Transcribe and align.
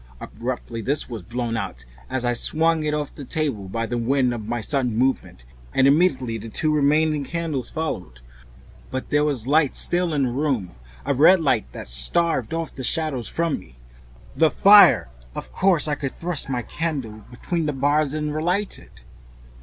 Abruptly 0.19 0.81
this 0.81 1.07
was 1.07 1.21
blown 1.21 1.55
out 1.55 1.85
as 2.09 2.25
I 2.25 2.33
swung 2.33 2.83
it 2.83 2.93
off 2.95 3.13
the 3.13 3.23
table 3.23 3.67
by 3.69 3.85
the 3.85 3.99
wind 3.99 4.33
of 4.33 4.47
my 4.47 4.59
sudden 4.59 4.97
movement, 4.97 5.45
and 5.75 5.85
immediately 5.85 6.39
the 6.39 6.49
two 6.49 6.73
remaining 6.73 7.23
candles 7.23 7.69
followed. 7.69 8.21
But 8.89 9.11
there 9.11 9.23
was 9.23 9.45
light 9.45 9.75
still 9.75 10.11
in 10.15 10.23
the 10.23 10.31
room, 10.31 10.73
a 11.05 11.13
red 11.13 11.39
light, 11.39 11.71
that 11.73 11.87
streamed 11.87 12.45
across 12.45 12.47
the 12.47 12.47
ceiling 12.47 12.47
and 12.47 12.47
staved 12.47 12.53
off 12.55 12.75
the 12.75 12.83
shadows 12.83 13.27
from 13.27 13.59
me. 13.59 13.77
The 14.35 14.49
fire! 14.49 15.09
Of 15.35 15.51
course 15.51 15.87
I 15.87 15.93
could 15.93 16.15
still 16.15 16.29
thrust 16.29 16.49
my 16.49 16.63
candle 16.63 17.21
between 17.29 17.67
the 17.67 17.73
bars 17.73 18.15
and 18.15 18.33
relight 18.33 18.79
it. 18.79 19.03